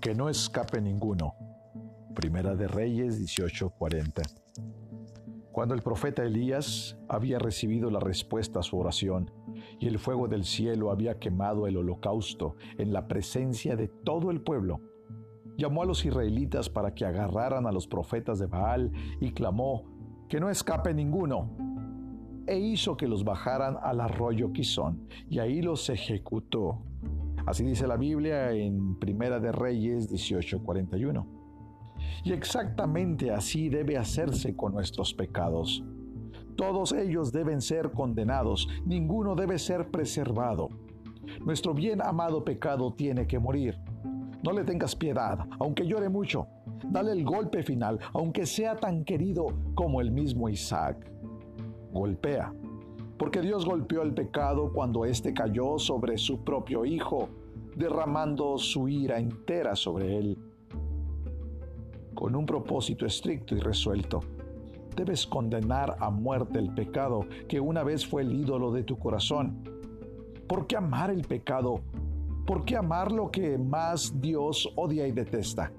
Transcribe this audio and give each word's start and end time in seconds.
Que 0.00 0.14
no 0.14 0.30
escape 0.30 0.80
ninguno. 0.80 1.34
Primera 2.14 2.54
de 2.54 2.66
Reyes 2.66 3.20
18:40. 3.20 4.22
Cuando 5.52 5.74
el 5.74 5.82
profeta 5.82 6.24
Elías 6.24 6.96
había 7.06 7.38
recibido 7.38 7.90
la 7.90 8.00
respuesta 8.00 8.60
a 8.60 8.62
su 8.62 8.78
oración 8.78 9.30
y 9.78 9.88
el 9.88 9.98
fuego 9.98 10.26
del 10.26 10.46
cielo 10.46 10.90
había 10.90 11.18
quemado 11.18 11.66
el 11.66 11.76
holocausto 11.76 12.56
en 12.78 12.94
la 12.94 13.08
presencia 13.08 13.76
de 13.76 13.88
todo 13.88 14.30
el 14.30 14.40
pueblo, 14.40 14.80
llamó 15.58 15.82
a 15.82 15.86
los 15.86 16.02
israelitas 16.06 16.70
para 16.70 16.94
que 16.94 17.04
agarraran 17.04 17.66
a 17.66 17.72
los 17.72 17.86
profetas 17.86 18.38
de 18.38 18.46
Baal 18.46 18.92
y 19.20 19.32
clamó, 19.32 19.84
que 20.30 20.40
no 20.40 20.48
escape 20.48 20.94
ninguno. 20.94 21.50
E 22.46 22.58
hizo 22.58 22.96
que 22.96 23.06
los 23.06 23.22
bajaran 23.22 23.76
al 23.82 24.00
arroyo 24.00 24.50
Quizón 24.50 25.06
y 25.28 25.40
ahí 25.40 25.60
los 25.60 25.90
ejecutó. 25.90 26.86
Así 27.46 27.64
dice 27.64 27.86
la 27.86 27.96
Biblia 27.96 28.52
en 28.52 28.98
Primera 28.98 29.40
de 29.40 29.52
Reyes 29.52 30.10
18:41. 30.10 31.26
Y 32.24 32.32
exactamente 32.32 33.30
así 33.30 33.68
debe 33.68 33.96
hacerse 33.96 34.54
con 34.56 34.72
nuestros 34.72 35.14
pecados. 35.14 35.82
Todos 36.56 36.92
ellos 36.92 37.32
deben 37.32 37.60
ser 37.60 37.92
condenados, 37.92 38.68
ninguno 38.84 39.34
debe 39.34 39.58
ser 39.58 39.90
preservado. 39.90 40.68
Nuestro 41.44 41.72
bien 41.72 42.02
amado 42.02 42.44
pecado 42.44 42.92
tiene 42.92 43.26
que 43.26 43.38
morir. 43.38 43.78
No 44.42 44.52
le 44.52 44.64
tengas 44.64 44.96
piedad, 44.96 45.38
aunque 45.58 45.86
llore 45.86 46.08
mucho. 46.08 46.46
Dale 46.84 47.12
el 47.12 47.24
golpe 47.24 47.62
final, 47.62 47.98
aunque 48.12 48.46
sea 48.46 48.76
tan 48.76 49.04
querido 49.04 49.46
como 49.74 50.00
el 50.00 50.10
mismo 50.10 50.48
Isaac. 50.48 51.10
Golpea, 51.92 52.52
porque 53.20 53.42
Dios 53.42 53.66
golpeó 53.66 54.00
el 54.00 54.14
pecado 54.14 54.72
cuando 54.72 55.04
éste 55.04 55.34
cayó 55.34 55.78
sobre 55.78 56.16
su 56.16 56.42
propio 56.42 56.86
Hijo 56.86 57.28
derramando 57.76 58.56
su 58.56 58.88
ira 58.88 59.18
entera 59.18 59.76
sobre 59.76 60.16
él. 60.16 60.38
Con 62.14 62.34
un 62.34 62.46
propósito 62.46 63.04
estricto 63.04 63.54
y 63.54 63.60
resuelto, 63.60 64.20
debes 64.96 65.26
condenar 65.26 65.98
a 66.00 66.08
muerte 66.08 66.58
el 66.58 66.72
pecado 66.72 67.26
que 67.46 67.60
una 67.60 67.84
vez 67.84 68.06
fue 68.06 68.22
el 68.22 68.32
ídolo 68.32 68.72
de 68.72 68.84
tu 68.84 68.98
corazón. 68.98 69.64
¿Por 70.48 70.66
qué 70.66 70.78
amar 70.78 71.10
el 71.10 71.20
pecado? 71.20 71.82
¿Por 72.46 72.64
qué 72.64 72.78
amar 72.78 73.12
lo 73.12 73.30
que 73.30 73.58
más 73.58 74.18
Dios 74.18 74.72
odia 74.76 75.06
y 75.06 75.12
detesta? 75.12 75.70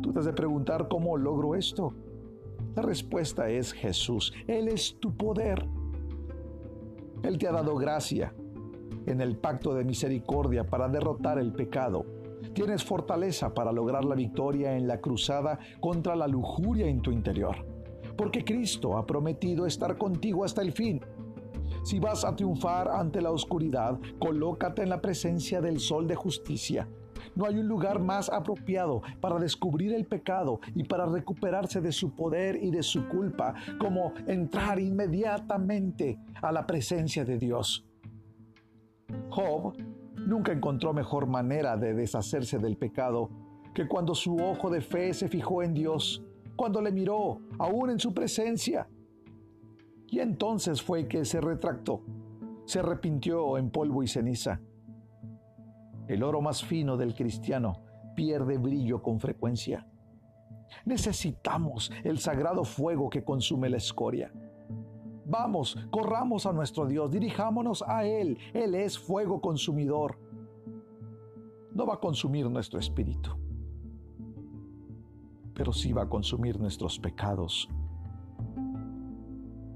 Tú 0.00 0.10
te 0.10 0.20
has 0.20 0.24
de 0.24 0.32
preguntar 0.32 0.88
cómo 0.88 1.18
logro 1.18 1.54
esto. 1.54 1.92
La 2.74 2.82
respuesta 2.82 3.48
es 3.48 3.72
Jesús. 3.72 4.32
Él 4.48 4.68
es 4.68 4.98
tu 4.98 5.16
poder. 5.16 5.66
Él 7.22 7.38
te 7.38 7.46
ha 7.46 7.52
dado 7.52 7.76
gracia, 7.76 8.34
en 9.06 9.20
el 9.20 9.36
pacto 9.36 9.74
de 9.74 9.84
misericordia 9.84 10.64
para 10.64 10.88
derrotar 10.88 11.38
el 11.38 11.52
pecado. 11.52 12.04
Tienes 12.52 12.84
fortaleza 12.84 13.54
para 13.54 13.72
lograr 13.72 14.04
la 14.04 14.14
victoria 14.14 14.76
en 14.76 14.86
la 14.86 15.00
cruzada 15.00 15.58
contra 15.80 16.16
la 16.16 16.26
lujuria 16.26 16.86
en 16.86 17.00
tu 17.00 17.10
interior. 17.10 17.64
Porque 18.16 18.44
Cristo 18.44 18.96
ha 18.96 19.06
prometido 19.06 19.66
estar 19.66 19.96
contigo 19.96 20.44
hasta 20.44 20.62
el 20.62 20.72
fin. 20.72 21.00
Si 21.84 22.00
vas 22.00 22.24
a 22.24 22.34
triunfar 22.34 22.88
ante 22.88 23.20
la 23.20 23.30
oscuridad, 23.30 23.98
colócate 24.18 24.82
en 24.82 24.90
la 24.90 25.00
presencia 25.00 25.60
del 25.60 25.80
sol 25.80 26.06
de 26.06 26.14
justicia. 26.14 26.88
No 27.34 27.46
hay 27.46 27.58
un 27.58 27.66
lugar 27.66 28.00
más 28.00 28.30
apropiado 28.30 29.02
para 29.20 29.38
descubrir 29.38 29.92
el 29.92 30.06
pecado 30.06 30.60
y 30.74 30.84
para 30.84 31.06
recuperarse 31.06 31.80
de 31.80 31.92
su 31.92 32.14
poder 32.14 32.62
y 32.62 32.70
de 32.70 32.82
su 32.82 33.08
culpa 33.08 33.54
como 33.78 34.12
entrar 34.26 34.78
inmediatamente 34.78 36.18
a 36.40 36.52
la 36.52 36.66
presencia 36.66 37.24
de 37.24 37.38
Dios. 37.38 37.84
Job 39.30 39.74
nunca 40.26 40.52
encontró 40.52 40.92
mejor 40.92 41.26
manera 41.26 41.76
de 41.76 41.94
deshacerse 41.94 42.58
del 42.58 42.76
pecado 42.76 43.30
que 43.74 43.88
cuando 43.88 44.14
su 44.14 44.36
ojo 44.36 44.70
de 44.70 44.80
fe 44.80 45.12
se 45.12 45.28
fijó 45.28 45.62
en 45.62 45.74
Dios, 45.74 46.22
cuando 46.56 46.80
le 46.80 46.92
miró, 46.92 47.40
aún 47.58 47.90
en 47.90 47.98
su 47.98 48.14
presencia. 48.14 48.88
Y 50.06 50.20
entonces 50.20 50.80
fue 50.80 51.08
que 51.08 51.24
se 51.24 51.40
retractó, 51.40 52.02
se 52.64 52.78
arrepintió 52.78 53.58
en 53.58 53.70
polvo 53.70 54.04
y 54.04 54.06
ceniza. 54.06 54.60
El 56.08 56.22
oro 56.22 56.40
más 56.40 56.64
fino 56.64 56.96
del 56.96 57.14
cristiano 57.14 57.82
pierde 58.14 58.58
brillo 58.58 59.02
con 59.02 59.20
frecuencia. 59.20 59.86
Necesitamos 60.84 61.90
el 62.02 62.18
sagrado 62.18 62.64
fuego 62.64 63.08
que 63.08 63.24
consume 63.24 63.70
la 63.70 63.76
escoria. 63.76 64.32
Vamos, 65.26 65.78
corramos 65.90 66.44
a 66.46 66.52
nuestro 66.52 66.86
Dios, 66.86 67.10
dirijámonos 67.10 67.82
a 67.86 68.04
Él. 68.04 68.38
Él 68.52 68.74
es 68.74 68.98
fuego 68.98 69.40
consumidor. 69.40 70.18
No 71.72 71.86
va 71.86 71.94
a 71.94 72.00
consumir 72.00 72.48
nuestro 72.50 72.78
espíritu, 72.78 73.30
pero 75.54 75.72
sí 75.72 75.92
va 75.92 76.02
a 76.02 76.08
consumir 76.08 76.60
nuestros 76.60 76.98
pecados. 76.98 77.68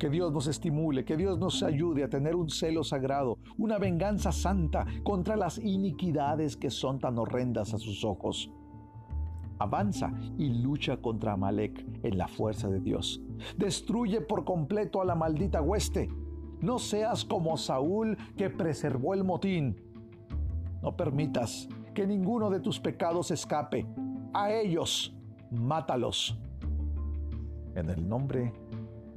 Que 0.00 0.10
Dios 0.10 0.32
nos 0.32 0.48
estimule, 0.48 1.04
que 1.04 1.16
Dios 1.16 1.38
nos 1.38 1.62
ayude 1.62 2.02
a 2.02 2.08
tener 2.08 2.34
un 2.34 2.50
celo 2.50 2.82
sagrado, 2.82 3.38
una 3.58 3.78
venganza 3.78 4.32
santa 4.32 4.84
contra 5.04 5.36
las 5.36 5.58
iniquidades 5.58 6.56
que 6.56 6.70
son 6.70 6.98
tan 6.98 7.18
horrendas 7.18 7.72
a 7.74 7.78
sus 7.78 8.04
ojos 8.04 8.50
avanza 9.60 10.10
y 10.38 10.48
lucha 10.48 10.96
contra 10.96 11.34
Amalek 11.34 11.86
en 12.02 12.18
la 12.18 12.26
fuerza 12.26 12.68
de 12.68 12.80
Dios. 12.80 13.20
Destruye 13.56 14.22
por 14.22 14.44
completo 14.44 15.00
a 15.00 15.04
la 15.04 15.14
maldita 15.14 15.60
hueste. 15.60 16.10
No 16.60 16.78
seas 16.78 17.24
como 17.24 17.56
Saúl 17.56 18.16
que 18.36 18.50
preservó 18.50 19.14
el 19.14 19.22
motín. 19.22 19.76
No 20.82 20.96
permitas 20.96 21.68
que 21.94 22.06
ninguno 22.06 22.48
de 22.48 22.60
tus 22.60 22.80
pecados 22.80 23.30
escape. 23.30 23.86
A 24.32 24.50
ellos, 24.50 25.14
mátalos. 25.50 26.38
En 27.74 27.90
el 27.90 28.08
nombre 28.08 28.54
de 28.79 28.79